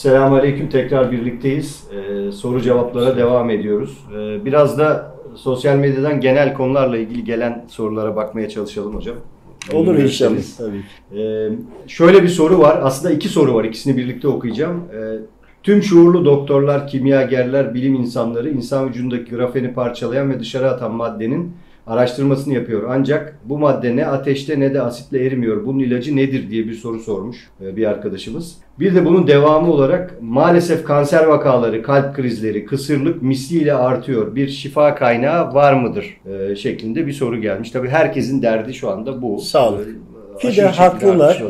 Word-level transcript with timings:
Selamünaleyküm. 0.00 0.68
Tekrar 0.68 1.12
birlikteyiz. 1.12 1.84
Ee, 1.92 2.32
soru 2.32 2.60
cevaplara 2.60 3.16
devam 3.16 3.50
ediyoruz. 3.50 3.98
Ee, 4.14 4.44
biraz 4.44 4.78
da 4.78 5.16
sosyal 5.34 5.76
medyadan 5.76 6.20
genel 6.20 6.54
konularla 6.54 6.96
ilgili 6.96 7.24
gelen 7.24 7.64
sorulara 7.68 8.16
bakmaya 8.16 8.48
çalışalım 8.48 8.94
hocam. 8.94 9.16
Olur 9.72 9.98
inşallah. 9.98 10.36
Tabii. 10.58 11.20
Ee, 11.20 11.48
şöyle 11.86 12.22
bir 12.22 12.28
soru 12.28 12.58
var. 12.58 12.80
Aslında 12.82 13.14
iki 13.14 13.28
soru 13.28 13.54
var. 13.54 13.64
İkisini 13.64 13.96
birlikte 13.96 14.28
okuyacağım. 14.28 14.84
Ee, 14.94 15.18
tüm 15.62 15.82
şuurlu 15.82 16.24
doktorlar, 16.24 16.86
kimyagerler, 16.86 17.74
bilim 17.74 17.94
insanları 17.94 18.50
insan 18.50 18.88
vücudundaki 18.88 19.30
grafeni 19.30 19.74
parçalayan 19.74 20.30
ve 20.30 20.40
dışarı 20.40 20.70
atan 20.70 20.92
maddenin 20.92 21.52
araştırmasını 21.90 22.54
yapıyor. 22.54 22.82
Ancak 22.88 23.38
bu 23.44 23.58
madde 23.58 23.96
ne 23.96 24.06
ateşte 24.06 24.60
ne 24.60 24.74
de 24.74 24.82
asitle 24.82 25.26
erimiyor. 25.26 25.66
Bunun 25.66 25.78
ilacı 25.78 26.16
nedir 26.16 26.50
diye 26.50 26.66
bir 26.66 26.74
soru 26.74 26.98
sormuş 27.00 27.48
e, 27.60 27.76
bir 27.76 27.86
arkadaşımız. 27.86 28.56
Bir 28.78 28.94
de 28.94 29.04
bunun 29.04 29.26
devamı 29.26 29.72
olarak 29.72 30.14
maalesef 30.20 30.84
kanser 30.84 31.24
vakaları, 31.24 31.82
kalp 31.82 32.16
krizleri, 32.16 32.64
kısırlık 32.64 33.22
misliyle 33.22 33.74
artıyor. 33.74 34.34
Bir 34.34 34.48
şifa 34.48 34.94
kaynağı 34.94 35.54
var 35.54 35.72
mıdır? 35.72 36.20
E, 36.26 36.56
şeklinde 36.56 37.06
bir 37.06 37.12
soru 37.12 37.40
gelmiş. 37.40 37.70
Tabii 37.70 37.88
herkesin 37.88 38.42
derdi 38.42 38.74
şu 38.74 38.90
anda 38.90 39.22
bu. 39.22 39.40
Sağlık. 39.40 39.88
E, 39.88 40.50
Ki 40.50 40.56
de 40.56 40.66
haklılar. 40.66 41.42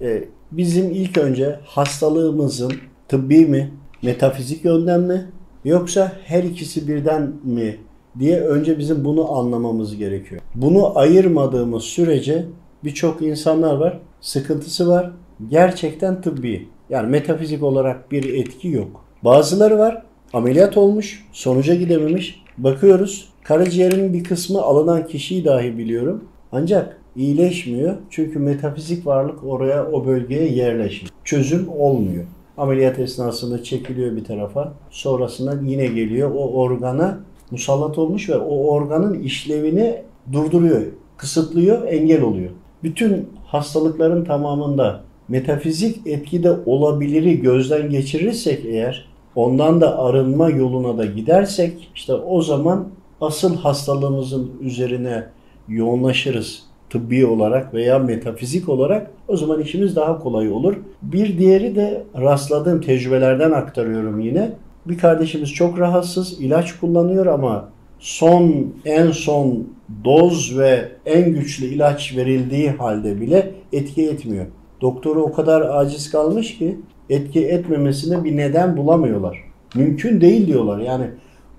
Ee, 0.00 0.24
bizim 0.52 0.90
ilk 0.90 1.18
önce 1.18 1.58
hastalığımızın 1.64 2.72
tıbbi 3.08 3.46
mi, 3.46 3.70
metafizik 4.02 4.64
yönden 4.64 5.00
mi 5.00 5.26
yoksa 5.64 6.12
her 6.24 6.42
ikisi 6.42 6.88
birden 6.88 7.32
mi 7.44 7.76
diye 8.18 8.40
önce 8.40 8.78
bizim 8.78 9.04
bunu 9.04 9.32
anlamamız 9.32 9.96
gerekiyor. 9.96 10.40
Bunu 10.54 10.98
ayırmadığımız 10.98 11.82
sürece 11.82 12.44
birçok 12.84 13.22
insanlar 13.22 13.76
var, 13.76 14.00
sıkıntısı 14.20 14.88
var. 14.88 15.10
Gerçekten 15.50 16.20
tıbbi. 16.20 16.68
Yani 16.90 17.10
metafizik 17.10 17.62
olarak 17.62 18.12
bir 18.12 18.34
etki 18.34 18.68
yok. 18.68 19.04
Bazıları 19.22 19.78
var, 19.78 20.02
ameliyat 20.32 20.76
olmuş, 20.76 21.26
sonuca 21.32 21.74
gidememiş. 21.74 22.42
Bakıyoruz, 22.58 23.28
karaciğerinin 23.42 24.12
bir 24.12 24.24
kısmı 24.24 24.62
alınan 24.62 25.06
kişiyi 25.06 25.44
dahi 25.44 25.78
biliyorum. 25.78 26.24
Ancak 26.52 27.00
iyileşmiyor. 27.16 27.96
Çünkü 28.10 28.38
metafizik 28.38 29.06
varlık 29.06 29.44
oraya 29.44 29.90
o 29.90 30.06
bölgeye 30.06 30.52
yerleşiyor. 30.52 31.10
Çözüm 31.24 31.68
olmuyor. 31.68 32.24
Ameliyat 32.56 32.98
esnasında 32.98 33.62
çekiliyor 33.62 34.16
bir 34.16 34.24
tarafa. 34.24 34.72
Sonrasında 34.90 35.60
yine 35.62 35.86
geliyor 35.86 36.30
o 36.34 36.52
organa 36.52 37.18
musallat 37.54 37.98
olmuş 37.98 38.28
ve 38.28 38.36
o 38.36 38.66
organın 38.66 39.22
işlevini 39.22 40.02
durduruyor, 40.32 40.82
kısıtlıyor, 41.16 41.88
engel 41.88 42.22
oluyor. 42.22 42.50
Bütün 42.82 43.28
hastalıkların 43.46 44.24
tamamında 44.24 45.00
metafizik 45.28 46.06
etkide 46.06 46.52
olabiliri 46.66 47.40
gözden 47.40 47.90
geçirirsek 47.90 48.64
eğer 48.64 49.08
ondan 49.34 49.80
da 49.80 49.98
arınma 49.98 50.50
yoluna 50.50 50.98
da 50.98 51.04
gidersek 51.04 51.90
işte 51.94 52.14
o 52.14 52.42
zaman 52.42 52.88
asıl 53.20 53.56
hastalığımızın 53.56 54.50
üzerine 54.60 55.26
yoğunlaşırız 55.68 56.62
tıbbi 56.90 57.26
olarak 57.26 57.74
veya 57.74 57.98
metafizik 57.98 58.68
olarak 58.68 59.10
o 59.28 59.36
zaman 59.36 59.60
işimiz 59.60 59.96
daha 59.96 60.18
kolay 60.18 60.50
olur. 60.50 60.76
Bir 61.02 61.38
diğeri 61.38 61.76
de 61.76 62.04
rastladığım 62.20 62.80
tecrübelerden 62.80 63.50
aktarıyorum 63.50 64.20
yine. 64.20 64.52
Bir 64.86 64.98
kardeşimiz 64.98 65.52
çok 65.52 65.78
rahatsız, 65.78 66.40
ilaç 66.40 66.78
kullanıyor 66.78 67.26
ama 67.26 67.68
son 67.98 68.74
en 68.84 69.10
son 69.10 69.66
doz 70.04 70.58
ve 70.58 70.88
en 71.06 71.32
güçlü 71.32 71.66
ilaç 71.66 72.16
verildiği 72.16 72.70
halde 72.70 73.20
bile 73.20 73.50
etki 73.72 74.08
etmiyor. 74.08 74.46
Doktoru 74.80 75.22
o 75.22 75.32
kadar 75.32 75.60
aciz 75.60 76.10
kalmış 76.10 76.58
ki 76.58 76.78
etki 77.10 77.46
etmemesine 77.46 78.24
bir 78.24 78.36
neden 78.36 78.76
bulamıyorlar. 78.76 79.38
Mümkün 79.74 80.20
değil 80.20 80.46
diyorlar. 80.46 80.78
Yani 80.80 81.06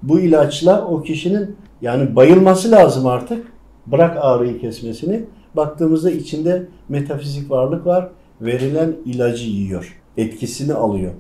bu 0.04 0.20
ilaçla 0.20 0.88
o 0.88 1.02
kişinin 1.02 1.56
yani 1.82 2.16
bayılması 2.16 2.72
lazım 2.72 3.08
artık. 3.08 3.48
Bırak 3.88 4.18
ağrıyı 4.22 4.60
kesmesini. 4.60 5.24
Baktığımızda 5.56 6.12
içinde 6.12 6.66
metafizik 6.90 7.52
varlık 7.52 7.86
var. 7.86 8.10
Verilen 8.42 8.96
ilacı 9.06 9.50
yiyor. 9.50 10.02
Etkisini 10.18 10.74
alıyor. 10.74 11.12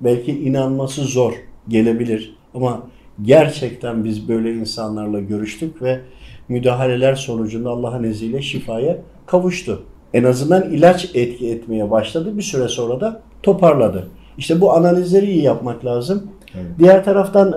Belki 0.00 0.32
inanması 0.44 1.02
zor 1.02 1.34
gelebilir 1.68 2.36
ama 2.54 2.82
gerçekten 3.22 4.04
biz 4.04 4.28
böyle 4.28 4.54
insanlarla 4.54 5.20
görüştük 5.20 5.82
ve 5.82 6.00
müdahaleler 6.48 7.14
sonucunda 7.14 7.70
Allah'ın 7.70 8.04
izniyle 8.04 8.42
şifaya 8.42 8.98
kavuştu. 9.26 9.82
En 10.14 10.24
azından 10.24 10.70
ilaç 10.70 11.10
etki 11.14 11.50
etmeye 11.50 11.90
başladı. 11.90 12.36
Bir 12.36 12.42
süre 12.42 12.68
sonra 12.68 13.00
da 13.00 13.20
toparladı. 13.42 14.08
İşte 14.38 14.60
bu 14.60 14.72
analizleri 14.72 15.30
iyi 15.30 15.42
yapmak 15.42 15.84
lazım. 15.84 16.22
Evet. 16.54 16.66
Diğer 16.78 17.04
taraftan 17.04 17.48
e, 17.48 17.54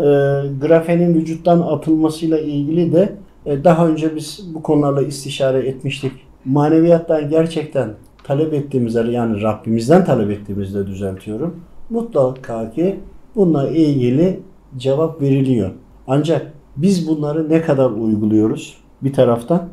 grafenin 0.68 1.16
vücuttan 1.16 1.60
atılmasıyla 1.60 2.40
ilgili 2.40 2.94
de 2.94 3.16
e, 3.46 3.64
daha 3.64 3.88
önce 3.88 4.16
biz 4.16 4.44
bu 4.54 4.64
konularla 4.64 5.02
istişare 5.02 5.68
etmiştik. 5.68 6.12
Maneviyattan 6.46 7.30
gerçekten 7.30 7.90
talep 8.24 8.54
ettiğimizde 8.54 9.00
yani 9.00 9.42
Rabbimizden 9.42 10.06
talep 10.06 10.32
ettiğimizde 10.32 10.88
düzeltiyorum. 10.88 11.56
Mutlaka 11.90 12.72
ki 12.72 13.00
bununla 13.38 13.70
ilgili 13.70 14.40
cevap 14.78 15.22
veriliyor. 15.22 15.72
Ancak 16.08 16.54
biz 16.78 17.08
bunları 17.08 17.50
ne 17.50 17.62
kadar 17.62 17.92
uyguluyoruz 17.92 18.78
bir 19.02 19.14
taraftan. 19.14 19.70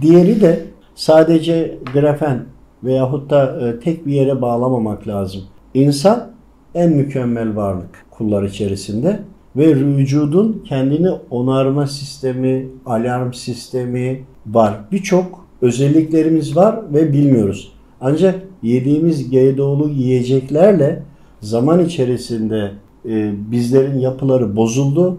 Diğeri 0.00 0.40
de 0.40 0.64
sadece 0.94 1.78
grafen 1.94 2.44
veyahut 2.84 3.30
da 3.30 3.68
e, 3.68 3.80
tek 3.80 4.06
bir 4.06 4.12
yere 4.12 4.42
bağlamamak 4.42 5.08
lazım. 5.08 5.42
İnsan 5.74 6.30
en 6.74 6.92
mükemmel 6.92 7.56
varlık 7.56 8.06
kullar 8.10 8.42
içerisinde 8.42 9.20
ve 9.56 9.76
vücudun 9.76 10.64
kendini 10.68 11.10
onarma 11.30 11.86
sistemi, 11.86 12.68
alarm 12.86 13.32
sistemi 13.32 14.22
var. 14.46 14.74
Birçok 14.92 15.46
özelliklerimiz 15.62 16.56
var 16.56 16.80
ve 16.94 17.12
bilmiyoruz. 17.12 17.72
Ancak 18.00 18.42
yediğimiz 18.62 19.30
GDO'lu 19.30 19.88
yiyeceklerle 19.88 21.02
zaman 21.40 21.84
içerisinde 21.84 22.70
e, 23.08 23.32
bizlerin 23.50 23.98
yapıları 23.98 24.56
bozuldu. 24.56 25.18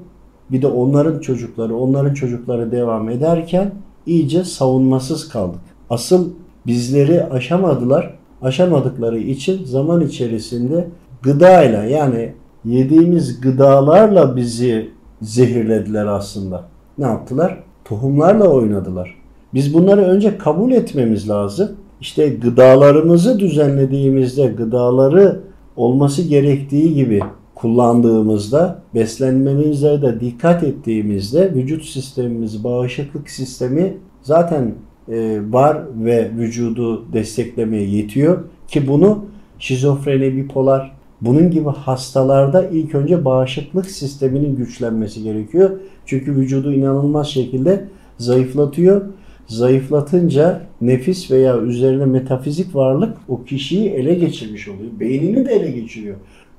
Bir 0.51 0.61
de 0.61 0.67
onların 0.67 1.19
çocukları, 1.19 1.75
onların 1.75 2.13
çocukları 2.13 2.71
devam 2.71 3.09
ederken 3.09 3.71
iyice 4.05 4.43
savunmasız 4.43 5.29
kaldık. 5.29 5.61
Asıl 5.89 6.29
bizleri 6.67 7.23
aşamadılar. 7.23 8.13
Aşamadıkları 8.41 9.19
için 9.19 9.65
zaman 9.65 10.01
içerisinde 10.01 10.87
gıdayla 11.21 11.83
yani 11.83 12.33
yediğimiz 12.65 13.41
gıdalarla 13.41 14.35
bizi 14.35 14.89
zehirlediler 15.21 16.05
aslında. 16.05 16.63
Ne 16.97 17.05
yaptılar? 17.05 17.63
Tohumlarla 17.85 18.47
oynadılar. 18.47 19.15
Biz 19.53 19.73
bunları 19.73 20.01
önce 20.01 20.37
kabul 20.37 20.71
etmemiz 20.71 21.29
lazım. 21.29 21.71
İşte 22.01 22.29
gıdalarımızı 22.29 23.39
düzenlediğimizde, 23.39 24.45
gıdaları 24.45 25.39
olması 25.75 26.21
gerektiği 26.21 26.93
gibi 26.93 27.21
kullandığımızda, 27.61 28.81
beslenmemize 28.95 30.01
de 30.01 30.19
dikkat 30.19 30.63
ettiğimizde 30.63 31.53
vücut 31.53 31.85
sistemimiz, 31.85 32.63
bağışıklık 32.63 33.29
sistemi 33.29 33.97
zaten 34.21 34.73
e, 35.11 35.39
var 35.49 35.81
ve 35.95 36.31
vücudu 36.37 37.13
desteklemeye 37.13 37.87
yetiyor 37.87 38.43
ki 38.67 38.87
bunu 38.87 39.25
şizofreni, 39.59 40.37
bipolar 40.37 40.91
bunun 41.21 41.51
gibi 41.51 41.69
hastalarda 41.69 42.67
ilk 42.67 42.95
önce 42.95 43.25
bağışıklık 43.25 43.85
sisteminin 43.85 44.55
güçlenmesi 44.55 45.23
gerekiyor. 45.23 45.69
Çünkü 46.05 46.35
vücudu 46.35 46.73
inanılmaz 46.73 47.27
şekilde 47.27 47.85
zayıflatıyor. 48.17 49.01
Zayıflatınca 49.47 50.61
nefis 50.81 51.31
veya 51.31 51.57
üzerine 51.61 52.05
metafizik 52.05 52.75
varlık 52.75 53.17
o 53.27 53.43
kişiyi 53.43 53.89
ele 53.89 54.13
geçirmiş 54.13 54.67
oluyor. 54.67 54.91
Beynini 54.99 55.45
de 55.45 55.53
ele 55.53 55.71
geçiriyor. 55.71 56.15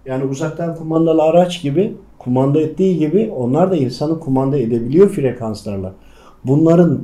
Yani 0.07 0.25
uzaktan 0.25 0.77
kumandalı 0.77 1.23
araç 1.23 1.63
gibi 1.63 1.95
kumanda 2.19 2.61
ettiği 2.61 2.99
gibi 2.99 3.31
onlar 3.37 3.71
da 3.71 3.77
insanı 3.77 4.21
kumanda 4.21 4.59
edebiliyor 4.59 5.09
frekanslarla. 5.09 5.93
Bunların 6.45 7.01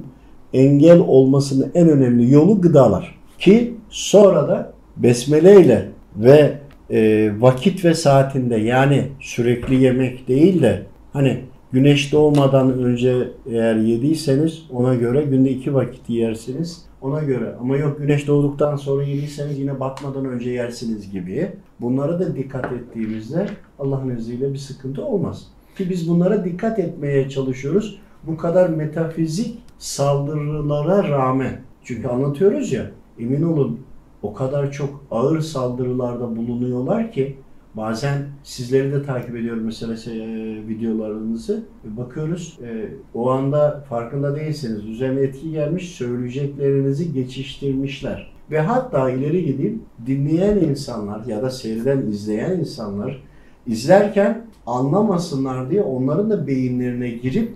engel 0.53 1.01
olmasının 1.01 1.71
en 1.75 1.89
önemli 1.89 2.33
yolu 2.33 2.61
gıdalar. 2.61 3.19
Ki 3.39 3.75
sonra 3.91 4.49
da 4.49 4.73
besmele 4.97 5.61
ile 5.61 5.89
ve 6.17 6.59
e, 6.91 7.31
vakit 7.41 7.85
ve 7.85 7.95
saatinde 7.95 8.57
yani 8.57 9.05
sürekli 9.21 9.75
yemek 9.75 10.29
değil 10.29 10.63
de 10.63 10.83
hani 11.13 11.41
güneş 11.73 12.13
doğmadan 12.13 12.73
önce 12.73 13.29
eğer 13.51 13.77
yediyseniz 13.77 14.63
ona 14.73 14.95
göre 14.95 15.23
günde 15.23 15.51
iki 15.51 15.75
vakit 15.75 16.11
yersiniz 16.11 16.85
ona 17.03 17.23
göre. 17.23 17.55
Ama 17.61 17.77
yok 17.77 17.99
güneş 17.99 18.27
doğduktan 18.27 18.77
sonra 18.77 19.03
yediyseniz 19.03 19.59
yine 19.59 19.81
batmadan 19.81 20.25
önce 20.25 20.51
yersiniz 20.51 21.11
gibi. 21.11 21.49
Bunlara 21.81 22.21
da 22.21 22.37
dikkat 22.37 22.73
ettiğimizde 22.73 23.47
Allah'ın 23.79 24.17
izniyle 24.17 24.53
bir 24.53 24.59
sıkıntı 24.59 25.05
olmaz. 25.05 25.47
Ki 25.77 25.91
biz 25.91 26.09
bunlara 26.09 26.45
dikkat 26.45 26.79
etmeye 26.79 27.29
çalışıyoruz. 27.29 28.01
Bu 28.27 28.37
kadar 28.37 28.69
metafizik 28.69 29.59
saldırılara 29.79 31.09
rağmen. 31.09 31.61
Çünkü 31.85 32.09
anlatıyoruz 32.09 32.73
ya 32.73 32.91
emin 33.19 33.43
olun 33.43 33.81
o 34.23 34.35
kadar 34.35 34.73
çok 34.73 35.05
ağır 35.11 35.41
saldırılarda 35.41 36.37
bulunuyorlar 36.37 37.13
ki 37.13 37.37
Bazen 37.79 38.29
sizleri 38.43 38.93
de 38.93 39.03
takip 39.03 39.37
ediyorum 39.37 39.65
mesela 39.65 39.97
şey, 39.97 40.19
e, 40.19 40.69
videolarınızı. 40.69 41.65
E, 41.85 41.97
Bakıyoruz 41.97 42.59
e, 42.63 42.89
o 43.15 43.31
anda 43.31 43.85
farkında 43.89 44.37
değilsiniz. 44.37 44.85
Üzerine 44.85 45.21
etki 45.21 45.51
gelmiş 45.51 45.89
söyleyeceklerinizi 45.89 47.13
geçiştirmişler. 47.13 48.33
Ve 48.51 48.61
hatta 48.61 49.11
ileri 49.11 49.45
gideyim 49.45 49.83
dinleyen 50.07 50.57
insanlar 50.57 51.27
ya 51.27 51.43
da 51.43 51.51
seyreden 51.51 51.99
izleyen 51.99 52.51
insanlar 52.51 53.23
izlerken 53.67 54.47
anlamasınlar 54.67 55.71
diye 55.71 55.83
onların 55.83 56.31
da 56.31 56.47
beyinlerine 56.47 57.11
girip 57.11 57.53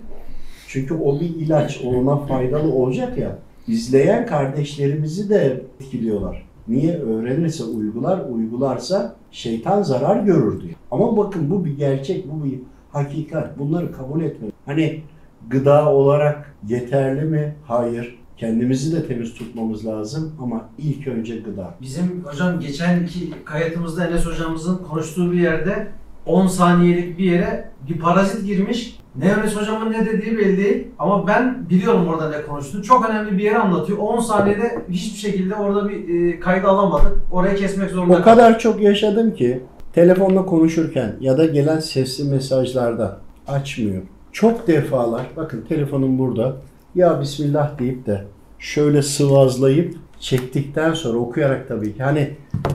çünkü 0.69 0.95
o 0.95 1.21
bir 1.21 1.29
ilaç 1.29 1.81
ona 1.85 2.17
faydalı 2.17 2.73
olacak 2.73 3.19
ya 3.19 3.39
izleyen 3.67 4.27
kardeşlerimizi 4.27 5.31
de 5.31 5.63
etkiliyorlar. 5.81 6.47
Niye? 6.69 6.99
Öğrenirse 6.99 7.65
uygular, 7.65 8.21
uygularsa 8.31 9.17
şeytan 9.31 9.83
zarar 9.83 10.23
görür 10.23 10.61
diyor. 10.61 10.75
Ama 10.91 11.17
bakın 11.17 11.51
bu 11.51 11.65
bir 11.65 11.77
gerçek, 11.77 12.33
bu 12.33 12.45
bir 12.45 12.61
hakikat. 12.93 13.59
Bunları 13.59 13.93
kabul 13.93 14.23
etmeyin. 14.23 14.55
Hani 14.67 15.01
gıda 15.49 15.93
olarak 15.93 16.55
yeterli 16.69 17.25
mi? 17.25 17.55
Hayır. 17.67 18.19
Kendimizi 18.43 18.97
de 18.97 19.07
temiz 19.07 19.35
tutmamız 19.35 19.87
lazım 19.87 20.33
ama 20.43 20.69
ilk 20.79 21.09
önce 21.09 21.37
gıda. 21.37 21.75
Bizim 21.81 22.25
hocam 22.25 22.61
geçenki 22.61 23.31
kayıtımızda 23.45 24.07
Enes 24.07 24.27
hocamızın 24.27 24.77
konuştuğu 24.77 25.33
bir 25.33 25.41
yerde 25.41 25.89
10 26.27 26.47
saniyelik 26.47 27.19
bir 27.19 27.25
yere 27.25 27.71
bir 27.89 27.99
parazit 27.99 28.47
girmiş. 28.47 28.99
Ne 29.17 29.27
Enes 29.27 29.57
hocamın 29.57 29.93
ne 29.93 30.07
dediği 30.07 30.39
belli 30.39 30.57
değil 30.57 30.89
ama 30.99 31.27
ben 31.27 31.71
biliyorum 31.71 32.09
orada 32.09 32.31
ne 32.31 32.43
konuştuğunu. 32.43 32.83
Çok 32.83 33.11
önemli 33.11 33.39
bir 33.39 33.43
yeri 33.43 33.59
anlatıyor. 33.59 33.99
10 33.99 34.21
saniyede 34.21 34.85
hiçbir 34.91 35.19
şekilde 35.19 35.55
orada 35.55 35.89
bir 35.89 36.09
e, 36.09 36.41
kaydı 36.41 36.67
alamadık. 36.67 37.13
Orayı 37.33 37.57
kesmek 37.57 37.91
zorunda 37.91 38.19
O 38.19 38.23
kadar 38.23 38.59
çok 38.59 38.83
yaşadım 38.83 39.35
ki 39.35 39.61
telefonla 39.93 40.47
konuşurken 40.47 41.17
ya 41.21 41.39
da 41.39 41.47
gelen 41.47 41.81
sesli 41.81 42.25
mesajlarda 42.25 43.19
açmıyor. 43.49 44.03
Çok 44.33 44.67
defalar 44.67 45.27
bakın 45.37 45.65
telefonum 45.69 46.19
burada 46.19 46.57
ya 46.95 47.21
Bismillah 47.21 47.79
deyip 47.79 48.07
de 48.07 48.25
şöyle 48.59 49.03
sıvazlayıp 49.03 49.95
çektikten 50.21 50.95
sonra 50.95 51.19
okuyarak 51.19 51.69
tabii 51.69 51.95
ki. 51.95 52.03
Hani 52.03 52.31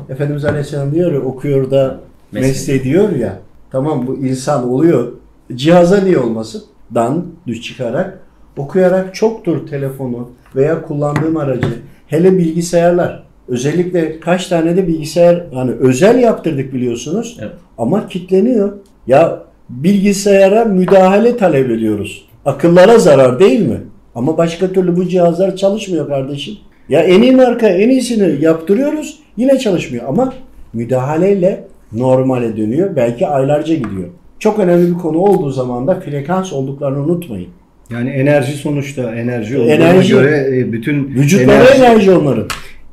Efendimiz 0.10 0.46
Aleyhisselam 0.46 0.92
diyor 0.92 1.14
ya 1.14 1.20
okuyor 1.20 1.72
da 1.72 2.00
meslediyor 2.32 3.10
ya 3.10 3.40
tamam 3.72 4.08
bu 4.08 4.18
insan 4.18 4.70
oluyor. 4.70 5.12
Cihaza 5.56 5.98
niye 5.98 6.18
olmasın? 6.18 6.64
Dan 6.96 7.26
düş 7.48 7.62
çıkarak 7.62 8.20
okuyarak 8.58 9.16
çoktur 9.16 9.68
telefonu 9.68 10.30
veya 10.56 10.82
kullandığım 10.82 11.38
aracı. 11.38 11.68
Hele 12.08 12.38
bilgisayarlar. 12.38 13.24
Özellikle 13.48 14.20
kaç 14.20 14.48
tane 14.48 14.78
de 14.78 14.88
bilgisayar 14.88 15.44
hani 15.54 15.72
özel 15.72 16.20
yaptırdık 16.20 16.74
biliyorsunuz. 16.74 17.38
Evet. 17.42 17.52
ama 17.78 18.08
kitleniyor 18.08 18.74
ya 19.08 19.44
bilgisayara 19.70 20.66
müdahale 20.66 21.38
talep 21.38 21.70
ediyoruz. 21.70 22.28
Akıllara 22.46 23.00
zarar 23.00 23.40
değil 23.40 23.60
mi 23.60 23.82
ama 24.18 24.38
başka 24.38 24.74
türlü 24.74 24.96
bu 24.96 25.08
cihazlar 25.10 25.56
çalışmıyor 25.56 26.08
kardeşim 26.08 26.54
ya 26.90 27.02
en 27.02 27.22
iyi 27.22 27.32
marka 27.32 27.68
en 27.68 27.90
iyisini 27.90 28.44
yaptırıyoruz 28.46 29.20
yine 29.38 29.60
çalışmıyor 29.60 30.06
ama 30.08 30.34
müdahaleyle 30.74 31.64
normale 31.94 32.58
dönüyor 32.58 32.96
belki 32.96 33.28
aylarca 33.28 33.76
gidiyor 33.76 34.08
çok 34.40 34.60
önemli 34.60 34.88
bir 34.88 34.98
konu 34.98 35.18
olduğu 35.18 35.50
zaman 35.50 35.88
da 35.88 36.00
frekans 36.00 36.54
olduklarını 36.54 37.00
unutmayın. 37.04 37.48
Yani 37.90 38.10
enerji 38.10 38.52
sonuçta 38.52 39.16
enerji 39.16 39.58
olduğuna 39.58 39.72
Enerji. 39.74 40.14
göre 40.14 40.58
e, 40.58 40.72
bütün 40.74 41.08
Vücutları 41.08 41.52
enerji, 41.52 41.84
enerji 41.84 42.12
onların. 42.12 42.48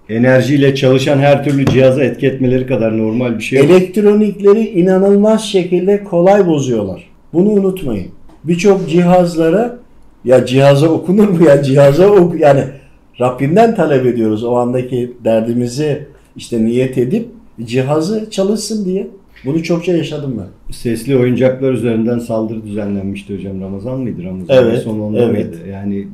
enerjiyle 0.09 0.75
çalışan 0.75 1.19
her 1.19 1.45
türlü 1.45 1.67
cihaza 1.67 2.05
etki 2.05 2.27
etmeleri 2.27 2.67
kadar 2.67 2.99
normal 2.99 3.39
bir 3.39 3.43
şey 3.43 3.59
yok. 3.59 3.71
Elektronikleri 3.71 4.61
inanılmaz 4.69 5.45
şekilde 5.45 6.05
kolay 6.05 6.47
bozuyorlar. 6.47 7.05
Bunu 7.33 7.49
unutmayın. 7.51 8.07
Birçok 8.45 8.89
cihazlara 8.89 9.79
ya 10.25 10.47
cihaza 10.47 10.89
okunur 10.89 11.29
mu 11.29 11.45
ya 11.45 11.63
cihaza 11.63 12.11
ok 12.11 12.41
yani 12.41 12.65
Rabbinden 13.21 13.75
talep 13.75 14.07
ediyoruz 14.07 14.45
o 14.45 14.57
andaki 14.57 15.13
derdimizi 15.25 16.07
işte 16.37 16.65
niyet 16.65 16.99
edip 16.99 17.29
cihazı 17.65 18.31
çalışsın 18.31 18.85
diye. 18.85 19.07
Bunu 19.45 19.63
çokça 19.63 19.97
yaşadım 19.97 20.35
ben. 20.39 20.73
Sesli 20.73 21.17
oyuncaklar 21.17 21.73
üzerinden 21.73 22.19
saldırı 22.19 22.67
düzenlenmişti 22.67 23.37
hocam. 23.37 23.61
Ramazan 23.61 24.01
mıydı? 24.01 24.25
Ramazan 24.25 24.65
Evet, 24.65 24.83
son 24.83 25.01
onda 25.01 25.19
evet. 25.19 25.33
mıydı? 25.33 25.69
Yani 25.69 26.09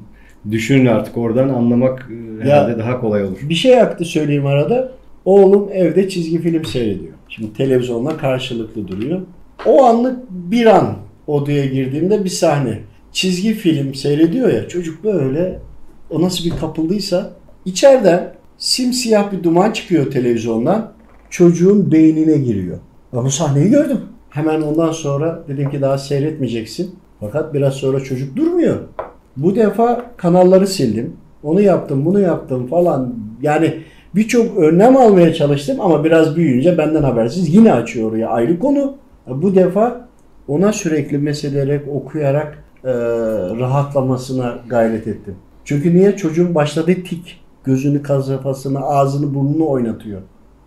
düşünün 0.50 0.86
artık 0.86 1.16
oradan 1.16 1.48
anlamak 1.48 2.10
e, 2.40 2.44
herhalde 2.44 2.78
daha 2.78 3.00
kolay 3.00 3.24
olur. 3.24 3.38
Bir 3.48 3.54
şey 3.54 3.80
aktı 3.80 4.04
söyleyeyim 4.04 4.46
arada. 4.46 4.92
Oğlum 5.24 5.68
evde 5.72 6.08
çizgi 6.08 6.38
film 6.38 6.64
seyrediyor. 6.64 7.12
Şimdi 7.28 7.52
televizyonla 7.52 8.16
karşılıklı 8.16 8.88
duruyor. 8.88 9.20
O 9.66 9.84
anlık 9.84 10.18
bir 10.30 10.66
an 10.66 10.96
odaya 11.26 11.66
girdiğimde 11.66 12.24
bir 12.24 12.30
sahne. 12.30 12.78
Çizgi 13.12 13.54
film 13.54 13.94
seyrediyor 13.94 14.52
ya 14.52 14.68
çocuk 14.68 15.04
böyle 15.04 15.58
o 16.10 16.22
nasıl 16.22 16.44
bir 16.44 16.50
kapıldıysa 16.50 17.30
içeriden 17.64 18.34
simsiyah 18.58 19.32
bir 19.32 19.42
duman 19.42 19.70
çıkıyor 19.70 20.10
televizyondan. 20.10 20.92
Çocuğun 21.30 21.92
beynine 21.92 22.38
giriyor. 22.38 22.78
Ben 23.12 23.24
bu 23.24 23.30
sahneyi 23.30 23.70
gördüm. 23.70 24.00
Hemen 24.30 24.60
ondan 24.60 24.92
sonra 24.92 25.44
dedim 25.48 25.70
ki 25.70 25.80
daha 25.80 25.98
seyretmeyeceksin. 25.98 26.94
Fakat 27.20 27.54
biraz 27.54 27.74
sonra 27.74 28.00
çocuk 28.00 28.36
durmuyor. 28.36 28.76
Bu 29.36 29.56
defa 29.56 30.06
kanalları 30.16 30.66
sildim. 30.66 31.16
Onu 31.42 31.60
yaptım, 31.60 32.04
bunu 32.04 32.20
yaptım 32.20 32.66
falan. 32.66 33.14
Yani 33.42 33.74
birçok 34.14 34.58
önlem 34.58 34.96
almaya 34.96 35.34
çalıştım 35.34 35.80
ama 35.80 36.04
biraz 36.04 36.36
büyüyünce 36.36 36.78
benden 36.78 37.02
habersiz 37.02 37.54
yine 37.54 37.72
açıyor 37.72 38.10
oraya 38.10 38.28
ayrı 38.28 38.58
konu. 38.58 38.94
Bu 39.26 39.54
defa 39.54 40.08
ona 40.48 40.72
sürekli 40.72 41.18
meselelere 41.18 41.82
okuyarak 41.90 42.64
e, 42.84 42.92
rahatlamasına 43.58 44.58
gayret 44.68 45.06
ettim. 45.06 45.34
Çünkü 45.64 45.94
niye? 45.94 46.16
Çocuğun 46.16 46.54
başladığı 46.54 46.94
tik. 46.94 47.40
Gözünü 47.64 48.02
kafasını, 48.02 48.80
ağzını, 48.80 49.34
burnunu 49.34 49.68
oynatıyor 49.68 50.20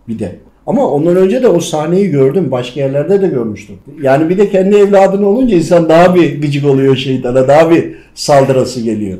bir 0.08 0.18
de. 0.18 0.36
Ama 0.66 0.90
ondan 0.90 1.16
önce 1.16 1.42
de 1.42 1.48
o 1.48 1.60
sahneyi 1.60 2.10
gördüm. 2.10 2.50
Başka 2.50 2.80
yerlerde 2.80 3.22
de 3.22 3.26
görmüştüm. 3.26 3.76
Yani 4.02 4.28
bir 4.28 4.38
de 4.38 4.50
kendi 4.50 4.76
evladın 4.76 5.22
olunca 5.22 5.56
insan 5.56 5.88
daha 5.88 6.14
bir 6.14 6.42
gıcık 6.42 6.66
oluyor 6.66 6.96
şeytana. 6.96 7.48
Daha 7.48 7.70
bir 7.70 7.94
saldırası 8.14 8.80
geliyor. 8.80 9.18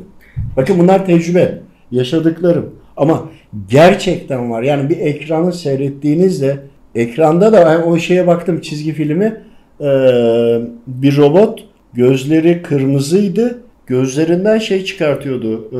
Bakın 0.57 0.79
bunlar 0.79 1.05
tecrübe. 1.05 1.59
Yaşadıklarım. 1.91 2.75
Ama 2.97 3.29
gerçekten 3.69 4.51
var. 4.51 4.63
Yani 4.63 4.89
bir 4.89 4.97
ekranı 4.97 5.53
seyrettiğinizde 5.53 6.59
ekranda 6.95 7.53
da 7.53 7.65
ben 7.65 7.91
o 7.91 7.97
şeye 7.97 8.27
baktım 8.27 8.61
çizgi 8.61 8.93
filmi. 8.93 9.41
Ee, 9.81 9.85
bir 10.87 11.17
robot 11.17 11.63
gözleri 11.95 12.61
kırmızıydı. 12.61 13.59
Gözlerinden 13.87 14.57
şey 14.57 14.85
çıkartıyordu. 14.85 15.69
E, 15.71 15.79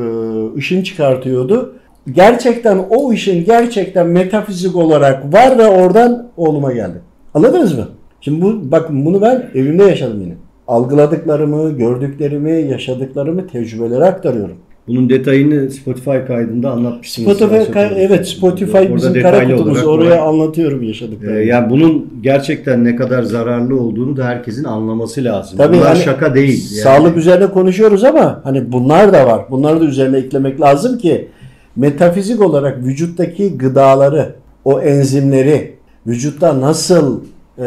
ışın 0.58 0.82
çıkartıyordu. 0.82 1.74
Gerçekten 2.12 2.78
o 2.90 3.10
ışın 3.10 3.44
gerçekten 3.44 4.06
metafizik 4.06 4.76
olarak 4.76 5.34
var 5.34 5.58
ve 5.58 5.66
oradan 5.66 6.28
oğluma 6.36 6.72
geldi. 6.72 7.00
Anladınız 7.34 7.78
mı? 7.78 7.88
Şimdi 8.20 8.42
bu 8.42 8.70
bakın 8.70 9.04
bunu 9.04 9.22
ben 9.22 9.50
evimde 9.54 9.84
yaşadım 9.84 10.20
yine. 10.20 10.34
Algıladıklarımı, 10.68 11.78
gördüklerimi, 11.78 12.52
yaşadıklarımı 12.52 13.46
tecrübelere 13.46 14.04
aktarıyorum. 14.04 14.56
Bunun 14.88 15.08
detayını 15.10 15.70
Spotify 15.70 16.16
kaydında 16.26 16.70
anlatmışsınız. 16.70 17.36
Spotify, 17.36 17.72
sonra. 17.72 17.88
evet 17.96 18.28
Spotify 18.28 18.76
Orada 18.78 18.96
bizim 18.96 19.22
kara 19.22 19.56
kutumuz. 19.56 19.84
Oraya 19.84 20.10
var. 20.10 20.18
anlatıyorum 20.28 20.82
Ee, 20.82 20.86
yaşadıklarımı. 20.86 21.40
yani 21.40 21.70
bunun 21.70 22.08
gerçekten 22.22 22.84
ne 22.84 22.96
kadar 22.96 23.22
zararlı 23.22 23.80
olduğunu 23.80 24.16
da 24.16 24.24
herkesin 24.24 24.64
anlaması 24.64 25.24
lazım. 25.24 25.58
Tabii 25.58 25.76
Bunlar 25.76 25.86
yani 25.94 26.04
şaka 26.04 26.34
değil. 26.34 26.64
Yani. 26.72 26.82
Sağlık 26.82 27.16
üzerine 27.16 27.46
konuşuyoruz 27.46 28.04
ama 28.04 28.40
hani 28.44 28.72
bunlar 28.72 29.12
da 29.12 29.26
var. 29.26 29.40
Bunları 29.50 29.80
da 29.80 29.84
üzerine 29.84 30.16
eklemek 30.16 30.60
lazım 30.60 30.98
ki 30.98 31.28
metafizik 31.76 32.40
olarak 32.42 32.84
vücuttaki 32.84 33.58
gıdaları, 33.58 34.34
o 34.64 34.80
enzimleri 34.80 35.72
vücutta 36.06 36.60
nasıl 36.60 37.20
e, 37.58 37.64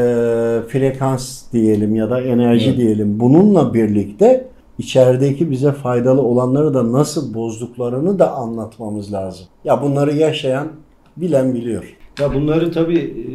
frekans 0.67 1.41
diyelim 1.53 1.95
ya 1.95 2.09
da 2.09 2.21
enerji 2.21 2.65
Evet. 2.69 2.77
diyelim 2.77 3.19
bununla 3.19 3.73
birlikte 3.73 4.45
içerideki 4.79 5.51
bize 5.51 5.71
faydalı 5.71 6.21
olanları 6.21 6.73
da 6.73 6.91
nasıl 6.91 7.33
bozduklarını 7.33 8.19
da 8.19 8.31
anlatmamız 8.31 9.13
lazım. 9.13 9.45
Ya 9.63 9.81
bunları 9.81 10.15
yaşayan 10.15 10.67
bilen 11.17 11.53
biliyor. 11.53 11.95
Ya 12.19 12.33
bunları 12.33 12.71
tabii 12.71 12.99
e, 12.99 13.31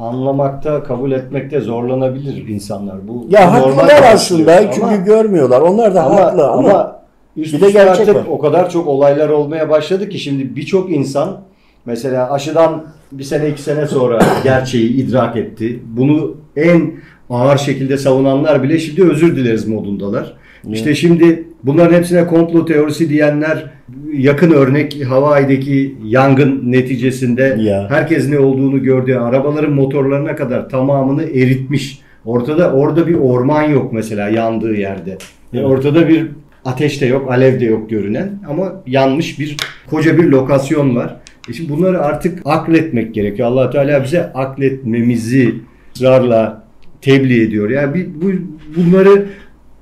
anlamakta, 0.00 0.82
kabul 0.82 1.12
etmekte 1.12 1.60
zorlanabilir 1.60 2.48
insanlar. 2.48 3.08
Bu 3.08 3.26
Ya 3.30 3.52
haklılar 3.52 3.88
karşılıyor. 3.88 4.48
aslında 4.48 4.56
Ama- 4.58 4.72
çünkü 4.96 5.04
görmüyorlar. 5.04 5.60
Onlar 5.60 5.94
da 5.94 6.04
ama, 6.04 6.16
haklı 6.16 6.48
ama, 6.48 6.68
ama 6.70 7.00
üst 7.36 7.54
bir 7.54 7.60
de 7.60 7.70
gerçek 7.70 8.08
artık 8.08 8.14
var. 8.16 8.24
o 8.30 8.38
kadar 8.38 8.70
çok 8.70 8.86
olaylar 8.86 9.28
olmaya 9.28 9.70
başladı 9.70 10.08
ki 10.08 10.18
şimdi 10.18 10.56
birçok 10.56 10.90
insan 10.90 11.40
mesela 11.86 12.32
aşıdan 12.32 12.84
bir 13.12 13.24
sene 13.24 13.48
iki 13.48 13.62
sene 13.62 13.86
sonra 13.86 14.18
gerçeği 14.44 14.88
idrak 14.92 15.36
etti. 15.36 15.82
Bunu 15.86 16.34
en 16.56 16.92
ağır 17.30 17.58
şekilde 17.58 17.96
savunanlar 17.98 18.62
bile 18.62 18.78
şimdi 18.78 19.04
özür 19.04 19.36
dileriz 19.36 19.68
modundalar. 19.68 20.34
İşte 20.72 20.94
şimdi 20.94 21.44
bunların 21.62 21.96
hepsine 21.96 22.26
komplo 22.26 22.64
teorisi 22.64 23.08
diyenler 23.08 23.70
yakın 24.12 24.50
örnek 24.50 25.04
Hawaii'deki 25.08 25.94
yangın 26.04 26.72
neticesinde 26.72 27.56
Ya. 27.60 27.86
herkes 27.90 28.28
ne 28.28 28.38
olduğunu 28.38 28.82
gördüğü 28.82 29.14
arabaların 29.14 29.72
motorlarına 29.72 30.36
kadar 30.36 30.68
tamamını 30.68 31.22
eritmiş. 31.22 31.98
Ortada 32.24 32.72
orada 32.72 33.06
bir 33.06 33.14
orman 33.14 33.62
yok 33.62 33.92
mesela 33.92 34.28
yandığı 34.28 34.74
yerde. 34.74 35.10
Yani 35.10 35.18
Evet. 35.52 35.64
ortada 35.66 36.08
bir 36.08 36.26
ateş 36.64 37.00
de 37.00 37.06
yok, 37.06 37.30
alev 37.30 37.60
de 37.60 37.64
yok 37.64 37.90
görünen 37.90 38.30
ama 38.48 38.72
yanmış 38.86 39.38
bir 39.38 39.56
koca 39.90 40.18
bir 40.18 40.24
lokasyon 40.24 40.96
var. 40.96 41.16
E 41.50 41.52
şimdi 41.52 41.72
bunları 41.72 42.00
artık 42.02 42.38
akletmek 42.44 43.14
gerekiyor. 43.14 43.48
Allah 43.48 43.70
Teala 43.70 44.04
bize 44.04 44.32
akletmemizi 44.32 45.54
ısrarla 45.96 46.64
tebliğ 47.00 47.42
ediyor. 47.42 47.70
Yani 47.70 47.94
bir, 47.94 48.06
bu, 48.22 48.32
bunları 48.76 49.24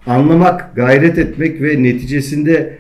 anlamak, 0.07 0.77
gayret 0.77 1.19
etmek 1.19 1.63
ve 1.63 1.83
neticesinde 1.83 2.79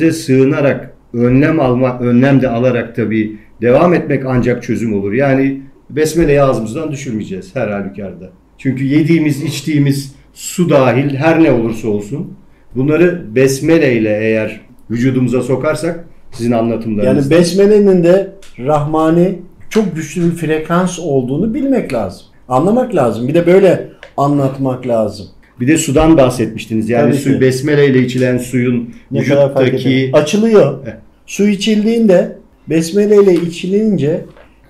e, 0.00 0.12
sığınarak 0.12 0.90
önlem 1.12 1.60
almak, 1.60 2.02
önlem 2.02 2.42
de 2.42 2.48
alarak 2.48 2.96
tabii 2.96 3.36
devam 3.62 3.94
etmek 3.94 4.26
ancak 4.26 4.62
çözüm 4.62 4.94
olur. 4.94 5.12
Yani 5.12 5.60
besmeleyi 5.90 6.42
ağzımızdan 6.42 6.92
düşürmeyeceğiz 6.92 7.56
her 7.56 7.68
halükarda. 7.68 8.30
Çünkü 8.58 8.84
yediğimiz, 8.84 9.42
içtiğimiz 9.42 10.14
su 10.32 10.70
dahil 10.70 11.14
her 11.14 11.42
ne 11.42 11.52
olursa 11.52 11.88
olsun 11.88 12.34
bunları 12.74 13.34
besmele 13.34 13.96
ile 13.96 14.18
eğer 14.20 14.60
vücudumuza 14.90 15.42
sokarsak 15.42 16.04
sizin 16.32 16.50
Yani 16.50 16.60
anlatımlarınızda 16.60 17.36
besmelenin 17.36 18.04
de 18.04 18.32
Rahmani 18.58 19.38
çok 19.70 19.96
güçlü 19.96 20.24
bir 20.24 20.36
frekans 20.36 20.98
olduğunu 20.98 21.54
bilmek 21.54 21.92
lazım. 21.92 22.26
Anlamak 22.48 22.94
lazım. 22.94 23.28
Bir 23.28 23.34
de 23.34 23.46
böyle 23.46 23.88
anlatmak 24.16 24.86
lazım. 24.86 25.26
Bir 25.60 25.68
de 25.68 25.78
sudan 25.78 26.16
bahsetmiştiniz. 26.16 26.88
Yani 26.88 27.10
Tabii 27.10 27.20
su 27.20 27.32
ki. 27.32 27.40
besmele 27.40 27.86
ile 27.86 28.02
içilen 28.02 28.38
suyun 28.38 28.94
Ne 29.10 29.24
kadar 29.24 29.54
fark 29.54 29.66
vücuttaki. 29.66 30.10
Açılıyor. 30.12 30.78
Su 31.26 31.48
içildiğinde 31.48 32.36
besmele 32.68 33.22
ile 33.22 33.34
içilince 33.34 34.24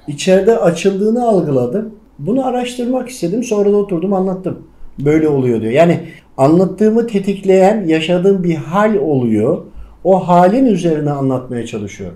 içeride 0.08 0.56
açıldığını 0.56 1.28
algıladım. 1.28 1.94
Bunu 2.18 2.46
araştırmak 2.46 3.08
istedim. 3.08 3.44
Sonra 3.44 3.72
da 3.72 3.76
oturdum 3.76 4.12
anlattım. 4.12 4.58
Böyle 4.98 5.28
oluyor 5.28 5.60
diyor. 5.60 5.72
Yani 5.72 6.00
anlattığımı 6.36 7.06
tetikleyen 7.06 7.84
yaşadığım 7.86 8.44
bir 8.44 8.54
hal 8.54 8.94
oluyor. 8.94 9.62
O 10.04 10.28
halin 10.28 10.66
üzerine 10.66 11.10
anlatmaya 11.10 11.66
çalışıyor. 11.66 12.10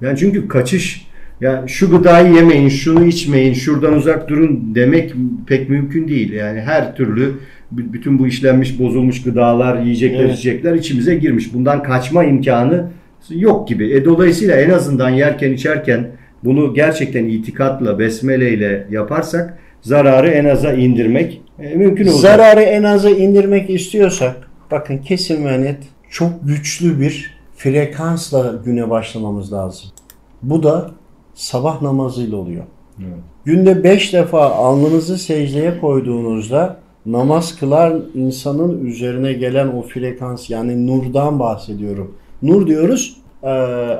Yani 0.00 0.18
çünkü 0.18 0.48
kaçış 0.48 1.06
yani 1.40 1.68
şu 1.68 1.90
gıdayı 1.90 2.34
yemeyin, 2.34 2.68
şunu 2.68 3.04
içmeyin, 3.04 3.54
şuradan 3.54 3.94
uzak 3.94 4.28
durun 4.28 4.74
demek 4.74 5.14
pek 5.46 5.68
mümkün 5.68 6.08
değil. 6.08 6.32
Yani 6.32 6.60
her 6.60 6.96
türlü 6.96 7.34
bütün 7.76 8.18
bu 8.18 8.26
işlenmiş, 8.26 8.80
bozulmuş 8.80 9.22
gıdalar, 9.22 9.82
yiyecekler, 9.82 10.24
Evet. 10.24 10.38
içecekler 10.38 10.74
içimize 10.74 11.14
girmiş. 11.14 11.54
Bundan 11.54 11.82
kaçma 11.82 12.24
imkanı 12.24 12.88
yok 13.30 13.68
gibi. 13.68 13.92
E 13.92 14.04
dolayısıyla 14.04 14.56
en 14.56 14.70
azından 14.70 15.10
yerken 15.10 15.52
içerken 15.52 16.10
bunu 16.44 16.74
gerçekten 16.74 17.24
itikatla, 17.24 17.98
besmeleyle 17.98 18.86
yaparsak 18.90 19.58
zararı 19.80 20.28
en 20.28 20.44
aza 20.44 20.72
indirmek 20.72 21.40
e, 21.58 21.74
mümkün 21.74 22.04
olacak. 22.04 22.20
Zararı 22.20 22.60
en 22.60 22.82
aza 22.82 23.10
indirmek 23.10 23.70
istiyorsak 23.70 24.36
bakın 24.70 24.98
kesin 24.98 25.44
ve 25.44 25.62
net 25.62 25.78
çok 26.10 26.30
güçlü 26.42 27.00
bir 27.00 27.34
frekansla 27.56 28.54
güne 28.64 28.90
başlamamız 28.90 29.52
lazım. 29.52 29.90
Bu 30.42 30.62
da 30.62 30.90
sabah 31.34 31.82
namazıyla 31.82 32.36
oluyor. 32.36 32.64
Evet. 32.98 33.18
Günde 33.44 33.84
5 33.84 34.12
defa 34.12 34.50
alnınızı 34.50 35.18
secdeye 35.18 35.78
koyduğunuzda 35.80 36.76
namaz 37.06 37.56
kılan 37.58 38.04
insanın 38.14 38.84
üzerine 38.84 39.32
gelen 39.32 39.68
o 39.68 39.82
frekans 39.82 40.50
yani 40.50 40.86
nurdan 40.86 41.38
bahsediyorum. 41.38 42.14
Nur 42.42 42.66
diyoruz 42.66 43.16
eee, 43.44 43.50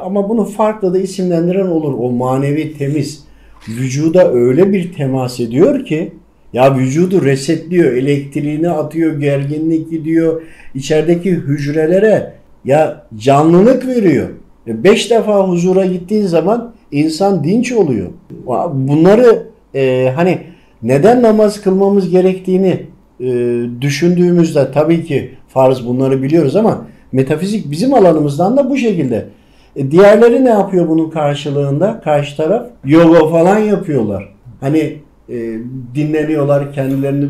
ama 0.04 0.28
bunu 0.28 0.44
farklı 0.44 0.94
da 0.94 0.98
isimlendiren 0.98 1.66
olur. 1.66 1.94
O 1.98 2.10
manevi 2.10 2.78
temiz 2.78 3.24
vücuda 3.68 4.32
öyle 4.32 4.72
bir 4.72 4.92
temas 4.92 5.40
ediyor 5.40 5.84
ki 5.84 6.12
ya 6.52 6.76
vücudu 6.76 7.24
resetliyor, 7.24 7.92
elektriğini 7.92 8.70
atıyor, 8.70 9.20
gerginlik 9.20 9.90
gidiyor. 9.90 10.42
içerideki 10.74 11.30
hücrelere 11.30 12.32
ya 12.64 13.06
canlılık 13.16 13.86
veriyor. 13.86 14.28
5 14.66 15.10
defa 15.10 15.48
huzura 15.48 15.86
gittiğin 15.86 16.26
zaman 16.26 16.74
insan 16.92 17.44
dinç 17.44 17.72
oluyor. 17.72 18.06
Bunları 18.72 19.42
e, 19.74 20.12
hani 20.16 20.38
neden 20.82 21.22
namaz 21.22 21.62
kılmamız 21.62 22.10
gerektiğini 22.10 22.86
e, 23.20 23.60
düşündüğümüzde 23.80 24.72
tabii 24.72 25.04
ki 25.04 25.30
farz 25.48 25.86
bunları 25.86 26.22
biliyoruz 26.22 26.56
ama 26.56 26.86
metafizik 27.12 27.70
bizim 27.70 27.94
alanımızdan 27.94 28.56
da 28.56 28.70
bu 28.70 28.76
şekilde. 28.76 29.28
E, 29.76 29.90
diğerleri 29.90 30.44
ne 30.44 30.50
yapıyor 30.50 30.88
bunun 30.88 31.10
karşılığında? 31.10 32.00
Karşı 32.04 32.36
taraf 32.36 32.66
yoga 32.84 33.28
falan 33.28 33.58
yapıyorlar. 33.58 34.34
Hani 34.60 34.96
e, 35.28 35.58
dinleniyorlar 35.94 36.72
kendilerini 36.72 37.28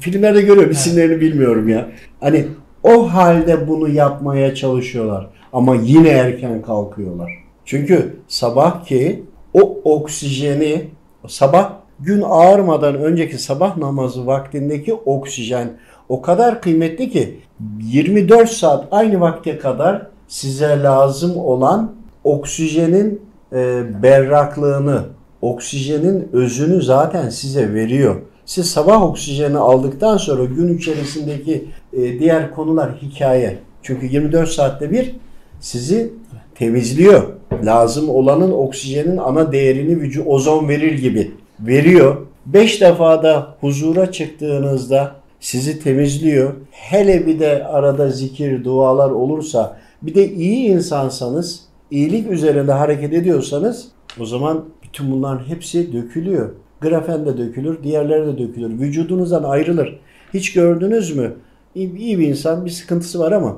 filmlerde 0.00 0.40
görüyorum 0.42 0.70
isimlerini 0.70 1.20
bilmiyorum 1.20 1.68
ya. 1.68 1.88
Hani 2.20 2.44
o 2.82 3.12
halde 3.12 3.68
bunu 3.68 3.88
yapmaya 3.88 4.54
çalışıyorlar 4.54 5.26
ama 5.52 5.74
yine 5.74 6.08
erken 6.08 6.62
kalkıyorlar. 6.62 7.32
Çünkü 7.64 8.16
sabahki 8.28 9.22
o 9.54 9.80
oksijeni 9.84 10.84
sabah 11.28 11.72
gün 12.04 12.22
ağarmadan 12.26 12.94
önceki 12.94 13.38
sabah 13.38 13.76
namazı 13.76 14.26
vaktindeki 14.26 14.94
oksijen 14.94 15.68
o 16.08 16.22
kadar 16.22 16.62
kıymetli 16.62 17.10
ki 17.10 17.40
24 17.82 18.50
saat 18.50 18.88
aynı 18.90 19.20
vakte 19.20 19.58
kadar 19.58 20.06
size 20.28 20.82
lazım 20.82 21.36
olan 21.36 21.94
oksijenin 22.24 23.22
e, 23.52 23.82
berraklığını, 24.02 25.04
oksijenin 25.42 26.28
özünü 26.32 26.82
zaten 26.82 27.28
size 27.28 27.74
veriyor. 27.74 28.16
Siz 28.46 28.70
sabah 28.70 29.02
oksijeni 29.02 29.58
aldıktan 29.58 30.16
sonra 30.16 30.44
gün 30.44 30.78
içerisindeki 30.78 31.68
e, 31.92 32.18
diğer 32.18 32.54
konular 32.54 32.92
hikaye. 33.02 33.58
Çünkü 33.82 34.06
24 34.06 34.48
saatte 34.48 34.90
bir 34.90 35.16
sizi 35.60 36.12
temizliyor. 36.54 37.22
Lazım 37.64 38.08
olanın 38.08 38.52
oksijenin 38.52 39.16
ana 39.16 39.52
değerini 39.52 40.00
vücu 40.00 40.24
ozon 40.24 40.68
verir 40.68 40.98
gibi 40.98 41.32
veriyor. 41.66 42.16
5 42.46 42.80
defada 42.80 43.56
huzura 43.60 44.12
çıktığınızda 44.12 45.14
sizi 45.40 45.82
temizliyor. 45.82 46.54
Hele 46.70 47.26
bir 47.26 47.40
de 47.40 47.64
arada 47.64 48.10
zikir, 48.10 48.64
dualar 48.64 49.10
olursa 49.10 49.76
bir 50.02 50.14
de 50.14 50.32
iyi 50.32 50.68
insansanız, 50.68 51.60
iyilik 51.90 52.30
üzerinde 52.30 52.72
hareket 52.72 53.12
ediyorsanız 53.12 53.88
o 54.20 54.26
zaman 54.26 54.64
bütün 54.82 55.10
bunların 55.10 55.48
hepsi 55.48 55.92
dökülüyor. 55.92 56.50
Grafen 56.80 57.26
de 57.26 57.38
dökülür, 57.38 57.82
diğerleri 57.82 58.26
de 58.26 58.38
dökülür. 58.38 58.80
Vücudunuzdan 58.80 59.42
ayrılır. 59.42 59.98
Hiç 60.34 60.52
gördünüz 60.52 61.16
mü? 61.16 61.34
İyi 61.74 62.18
bir 62.18 62.28
insan 62.28 62.64
bir 62.64 62.70
sıkıntısı 62.70 63.18
var 63.18 63.32
ama 63.32 63.56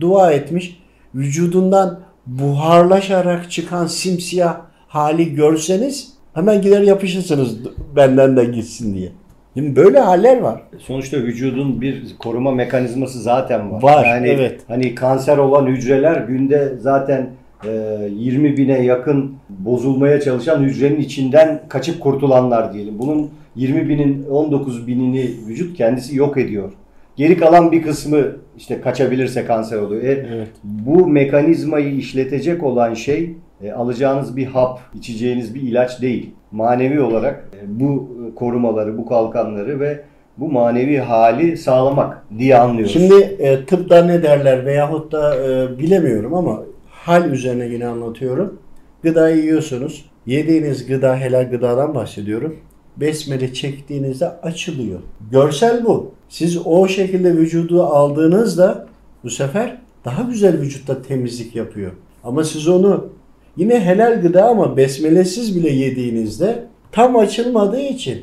dua 0.00 0.32
etmiş. 0.32 0.82
Vücudundan 1.14 2.00
buharlaşarak 2.26 3.50
çıkan 3.50 3.86
simsiyah 3.86 4.60
hali 4.88 5.34
görseniz 5.34 6.17
hemen 6.34 6.60
gider 6.62 6.82
yapışırsınız 6.82 7.58
benden 7.96 8.36
de 8.36 8.44
gitsin 8.44 8.94
diye. 8.94 9.08
Şimdi 9.54 9.76
böyle 9.76 9.98
haller 9.98 10.38
var. 10.40 10.62
Sonuçta 10.78 11.16
vücudun 11.16 11.80
bir 11.80 12.02
koruma 12.18 12.50
mekanizması 12.50 13.22
zaten 13.22 13.72
var. 13.72 13.82
Var, 13.82 14.04
Yani 14.04 14.28
evet. 14.28 14.60
hani 14.68 14.94
kanser 14.94 15.38
olan 15.38 15.66
hücreler 15.66 16.16
günde 16.16 16.72
zaten 16.80 17.30
e, 17.64 17.70
20 18.18 18.56
bine 18.56 18.84
yakın 18.84 19.32
bozulmaya 19.48 20.20
çalışan 20.20 20.62
hücrenin 20.62 21.00
içinden 21.00 21.60
kaçıp 21.68 22.00
kurtulanlar 22.00 22.72
diyelim. 22.74 22.98
Bunun 22.98 23.30
20 23.56 23.88
binin 23.88 24.26
19 24.30 24.86
binini 24.86 25.30
vücut 25.48 25.76
kendisi 25.76 26.16
yok 26.16 26.36
ediyor. 26.38 26.72
Geri 27.16 27.36
kalan 27.38 27.72
bir 27.72 27.82
kısmı 27.82 28.22
işte 28.58 28.80
kaçabilirse 28.80 29.44
kanser 29.44 29.78
oluyor. 29.78 30.02
E, 30.02 30.26
Evet. 30.34 30.48
bu 30.64 31.06
mekanizmayı 31.06 31.94
işletecek 31.96 32.62
olan 32.62 32.94
şey 32.94 33.34
e, 33.62 33.72
alacağınız 33.72 34.36
bir 34.36 34.46
hap, 34.46 34.80
içeceğiniz 34.94 35.54
bir 35.54 35.62
ilaç 35.62 36.02
değil. 36.02 36.30
Manevi 36.52 37.00
olarak 37.00 37.48
e, 37.62 37.80
bu 37.80 38.08
korumaları, 38.36 38.98
bu 38.98 39.06
kalkanları 39.06 39.80
ve 39.80 40.04
bu 40.38 40.52
manevi 40.52 40.98
hali 40.98 41.56
sağlamak 41.56 42.24
diye 42.38 42.58
anlıyoruz. 42.58 42.92
Şimdi 42.92 43.14
e, 43.14 43.64
tıpta 43.64 44.04
ne 44.04 44.22
derler 44.22 44.66
veyahut 44.66 45.12
da 45.12 45.36
e, 45.36 45.78
bilemiyorum 45.78 46.34
ama 46.34 46.62
hal 46.90 47.30
üzerine 47.30 47.66
yine 47.66 47.86
anlatıyorum. 47.86 48.58
Gıdayı 49.02 49.36
yiyorsunuz. 49.36 50.10
Yediğiniz 50.26 50.86
gıda 50.86 51.16
helal 51.16 51.50
gıdadan 51.50 51.94
bahsediyorum. 51.94 52.56
Besmele 52.96 53.52
çektiğinizde 53.52 54.28
açılıyor. 54.28 55.00
Görsel 55.30 55.84
bu. 55.84 56.10
Siz 56.28 56.66
o 56.66 56.88
şekilde 56.88 57.36
vücudu 57.36 57.82
aldığınızda 57.82 58.86
bu 59.24 59.30
sefer 59.30 59.78
daha 60.04 60.22
güzel 60.22 60.60
vücutta 60.60 61.02
temizlik 61.02 61.56
yapıyor. 61.56 61.92
Ama 62.24 62.44
siz 62.44 62.68
onu 62.68 63.08
yine 63.58 63.80
helal 63.80 64.20
gıda 64.22 64.44
ama 64.44 64.76
besmelesiz 64.76 65.56
bile 65.56 65.70
yediğinizde 65.70 66.64
tam 66.92 67.16
açılmadığı 67.16 67.80
için 67.80 68.18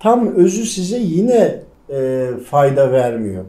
tam 0.00 0.34
özü 0.34 0.66
size 0.66 0.98
yine 0.98 1.54
e, 1.92 2.26
fayda 2.50 2.92
vermiyor. 2.92 3.44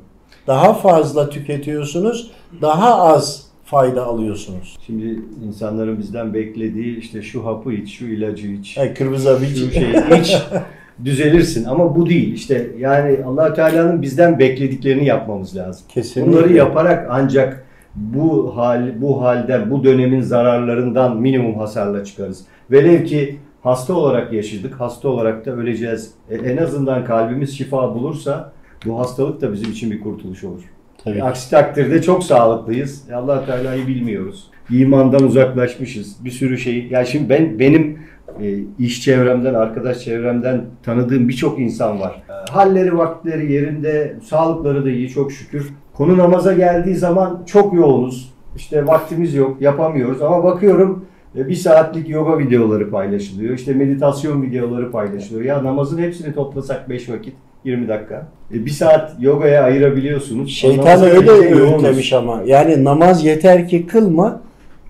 daha 0.48 0.74
fazla 0.74 1.30
tüketiyorsunuz, 1.30 2.32
daha 2.62 2.96
az 3.02 3.46
fayda 3.66 4.06
alıyorsunuz. 4.06 4.78
Şimdi 4.88 5.20
insanların 5.48 6.00
bizden 6.00 6.34
beklediği 6.34 6.98
işte 7.00 7.22
şu 7.22 7.46
hapı 7.46 7.74
iç, 7.74 7.98
şu 7.98 8.06
ilacı 8.06 8.48
iç, 8.48 8.78
Yani 8.78 8.94
kırmızı 8.94 9.24
şu 9.30 9.36
aviç. 9.36 9.74
şeyi 9.74 10.22
iç 10.22 10.38
düzelirsin. 11.06 11.66
Ama 11.66 11.96
bu 11.96 12.10
değil. 12.10 12.34
İşte 12.34 12.68
yani 12.80 13.20
allah 13.26 13.54
Teala'nın 13.54 14.02
bizden 14.02 14.40
beklediklerini 14.40 15.06
yapmamız 15.06 15.56
lazım. 15.56 15.86
Kesinlikle. 15.90 16.32
Bunları 16.32 16.54
yaparak 16.54 17.08
ancak 17.12 17.64
bu 17.96 18.58
hal 18.58 19.02
bu 19.02 19.22
halde 19.22 19.72
bu 19.72 19.84
dönemin 19.84 20.22
zararlarından 20.22 21.18
minimum 21.18 21.56
hasarla 21.56 22.04
çıkarız. 22.04 22.46
Velev 22.72 23.06
ki 23.06 23.40
hasta 23.64 23.94
olarak 23.94 24.34
yaşadık, 24.34 24.74
hasta 24.80 25.10
olarak 25.10 25.46
da 25.46 25.52
öleceğiz. 25.52 26.12
E, 26.30 26.36
en 26.36 26.58
azından 26.58 27.06
kalbimiz 27.06 27.58
şifa 27.58 27.96
bulursa 27.96 28.54
bu 28.86 29.00
hastalık 29.00 29.42
da 29.42 29.54
bizim 29.54 29.72
için 29.72 29.92
bir 29.92 30.02
kurtuluş 30.02 30.44
olur. 30.44 30.62
Tabii. 31.04 31.24
Aksi 31.24 31.50
takdirde 31.52 32.02
çok 32.02 32.24
sağlıklıyız. 32.24 33.10
E, 33.10 33.16
Allah 33.16 33.46
Teala'yı 33.46 33.88
bilmiyoruz. 33.88 34.48
İmandan 34.70 35.24
uzaklaşmışız. 35.24 36.26
Bir 36.26 36.32
sürü 36.32 36.58
şey. 36.58 36.88
Ya 36.88 37.06
şimdi 37.06 37.30
ben 37.30 37.60
benim 37.60 38.00
e, 38.42 38.60
iş 38.80 39.02
çevremden, 39.02 39.54
arkadaş 39.54 40.00
çevremden 40.00 40.66
tanıdığım 40.84 41.30
birçok 41.30 41.60
insan 41.60 42.00
var. 42.00 42.24
E, 42.30 42.52
halleri, 42.52 42.98
vakitleri 42.98 43.52
yerinde, 43.52 44.18
sağlıkları 44.24 44.86
da 44.86 44.90
iyi 44.90 45.10
çok 45.10 45.32
şükür. 45.32 45.70
Konu 46.02 46.18
namaza 46.18 46.54
geldiği 46.54 46.96
zaman 46.96 47.44
çok 47.46 47.74
yoğunuz. 47.74 48.34
İşte 48.56 48.88
vaktimiz 48.88 49.34
yok, 49.34 49.62
yapamıyoruz 49.62 50.22
ama 50.22 50.44
bakıyorum 50.44 51.06
e, 51.36 51.48
bir 51.48 51.56
saatlik 51.56 52.10
yoga 52.10 52.40
videoları 52.40 52.90
paylaşılıyor. 52.90 53.54
İşte 53.54 53.74
meditasyon 53.74 54.42
videoları 54.42 54.92
paylaşılıyor. 54.92 55.46
Ya 55.46 55.64
namazın 55.64 55.98
hepsini 55.98 56.34
toplasak 56.34 56.90
5 56.90 57.10
vakit 57.10 57.34
20 57.66 57.88
dakika. 57.88 58.28
E, 58.54 58.66
bir 58.66 58.72
saat 58.72 59.12
yogaya 59.20 59.64
ayırabiliyorsunuz. 59.64 60.52
Şeytan 60.52 61.04
öyle 61.04 61.32
öğütlemiş 61.32 62.14
ama. 62.14 62.42
Yani 62.46 62.84
namaz 62.84 63.26
yeter 63.26 63.68
ki 63.68 63.88
kılma. 63.88 64.42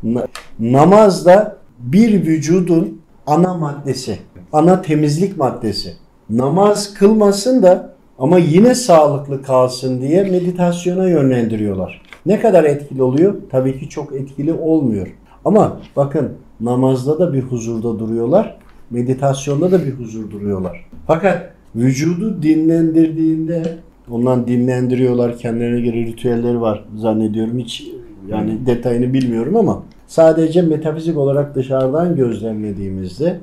Na- 0.04 0.28
namaz 0.60 1.26
da 1.26 1.58
bir 1.80 2.26
vücudun 2.26 3.02
ana 3.28 3.54
maddesi. 3.54 4.18
Ana 4.54 4.82
temizlik 4.82 5.38
maddesi. 5.38 5.94
Namaz 6.30 6.94
kılmasın 6.94 7.64
da 7.64 7.94
ama 8.22 8.38
yine 8.38 8.76
sağlıklı 8.76 9.42
kalsın 9.42 10.02
diye 10.02 10.24
meditasyona 10.24 11.10
yönlendiriyorlar. 11.10 12.02
Ne 12.26 12.40
kadar 12.40 12.64
etkili 12.64 13.04
oluyor? 13.04 13.36
Tabii 13.52 13.80
ki 13.80 13.90
çok 13.90 14.14
etkili 14.14 14.54
olmuyor. 14.54 15.08
Ama 15.46 15.80
bakın 15.96 16.30
namazda 16.60 17.20
da 17.20 17.34
bir 17.34 17.42
huzurda 17.42 18.00
duruyorlar. 18.00 18.58
Meditasyonda 18.90 19.72
da 19.72 19.86
bir 19.86 19.92
huzur 19.92 20.32
duruyorlar. 20.32 20.86
Fakat 21.08 21.52
vücudu 21.76 22.44
dinlendirdiğinde 22.44 23.78
ondan 24.12 24.48
dinlendiriyorlar. 24.48 25.38
Kendilerine 25.38 25.82
göre 25.82 25.98
ritüelleri 25.98 26.62
var 26.62 26.86
zannediyorum. 26.98 27.60
Hiç 27.60 27.88
yani 28.30 28.66
detayını 28.66 29.14
bilmiyorum 29.14 29.56
ama 29.56 29.84
sadece 30.08 30.62
metafizik 30.62 31.18
olarak 31.18 31.56
dışarıdan 31.56 32.16
gözlemlediğimizde 32.16 33.40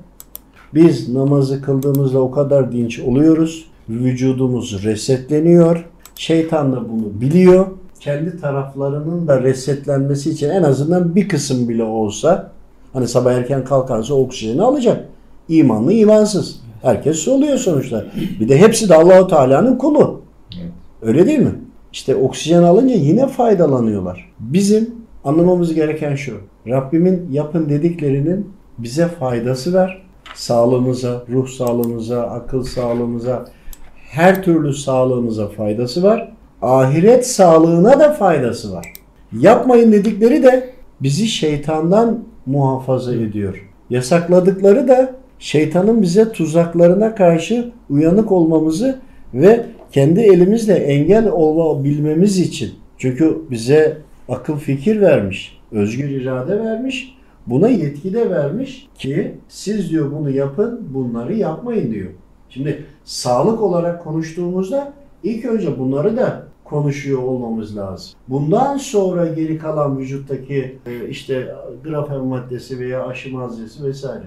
biz 0.75 1.15
namazı 1.15 1.63
kıldığımızda 1.63 2.21
o 2.21 2.31
kadar 2.31 2.73
dinç 2.73 3.01
oluyoruz. 3.01 3.68
Vücudumuz 3.89 4.85
resetleniyor. 4.85 5.85
Şeytan 6.17 6.73
da 6.73 6.89
bunu 6.89 7.21
biliyor. 7.21 7.67
Kendi 8.01 8.41
taraflarının 8.41 9.29
da 9.29 9.43
resetlenmesi 9.43 10.31
için 10.31 10.51
en 10.51 10.63
azından 10.63 11.15
bir 11.17 11.29
kısım 11.29 11.69
bile 11.69 11.85
olsa 11.85 12.53
hani 12.93 13.09
sabah 13.09 13.33
erken 13.33 13.65
kalkarsa 13.65 14.15
oksijeni 14.15 14.63
alacak. 14.63 15.09
İmanlı 15.49 15.93
imansız. 15.93 16.61
Herkes 16.83 17.17
soluyor 17.17 17.59
sonuçta. 17.59 18.05
Bir 18.41 18.49
de 18.49 18.59
hepsi 18.59 18.89
de 18.89 18.95
Allahu 18.95 19.27
Teala'nın 19.27 19.79
kulu. 19.79 20.21
Öyle 21.03 21.27
değil 21.27 21.39
mi? 21.39 21.55
İşte 21.93 22.17
oksijen 22.17 22.63
alınca 22.63 22.95
yine 22.95 23.27
faydalanıyorlar. 23.27 24.33
Bizim 24.41 24.91
anlamamız 25.25 25.75
gereken 25.75 26.15
şu. 26.15 26.37
Rabbimin 26.69 27.29
yapın 27.33 27.69
dediklerinin 27.69 28.51
bize 28.79 29.09
faydası 29.09 29.75
var. 29.75 30.03
Sağlığımıza, 30.35 31.23
ruh 31.33 31.49
sağlığımıza, 31.49 32.23
akıl 32.23 32.63
sağlığımıza, 32.63 33.45
her 34.11 34.43
türlü 34.43 34.75
sağlığımıza 34.75 35.49
faydası 35.49 36.03
var. 36.03 36.33
Ahiret 36.63 37.27
sağlığına 37.27 38.01
da 38.01 38.13
faydası 38.13 38.73
var. 38.73 38.93
Yapmayın 39.41 39.93
dedikleri 39.93 40.43
de 40.43 40.71
bizi 41.03 41.27
şeytandan 41.27 42.25
muhafaza 42.47 43.15
ediyor. 43.15 43.69
Yasakladıkları 43.91 44.89
da 44.89 45.15
şeytanın 45.39 46.03
bize 46.03 46.33
tuzaklarına 46.33 47.15
karşı 47.15 47.73
uyanık 47.91 48.33
olmamızı 48.33 48.99
ve 49.35 49.67
kendi 49.93 50.21
elimizle 50.21 50.75
engel 50.75 51.31
olabilmemiz 51.31 52.39
için. 52.39 52.71
Çünkü 52.99 53.39
bize 53.51 53.99
akıl 54.29 54.57
fikir 54.57 55.01
vermiş, 55.01 55.59
özgür 55.73 56.09
irade 56.09 56.59
vermiş, 56.59 57.15
buna 57.47 57.69
yetki 57.69 58.15
de 58.15 58.31
vermiş 58.31 58.89
ki 58.99 59.35
siz 59.49 59.91
diyor 59.91 60.13
bunu 60.13 60.31
yapın, 60.31 60.81
bunları 60.95 61.35
yapmayın 61.35 61.93
diyor. 61.93 62.11
Şimdi 62.51 62.85
sağlık 63.09 63.63
olarak 63.63 64.05
konuştuğumuzda 64.05 64.93
ilk 65.23 65.45
önce 65.45 65.79
bunları 65.79 66.17
da 66.17 66.43
konuşuyor 66.65 67.23
olmamız 67.23 67.77
lazım. 67.77 68.11
Bundan 68.29 68.79
sonra 68.79 69.27
geri 69.27 69.59
kalan 69.59 69.99
vücuttaki 69.99 70.79
e, 70.87 71.09
işte 71.09 71.55
grafen 71.85 72.25
maddesi 72.25 72.79
veya 72.79 73.07
aşı 73.07 73.33
malzemesi 73.33 73.85
vesaire. 73.85 74.25